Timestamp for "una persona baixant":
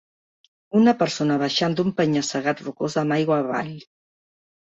0.77-1.75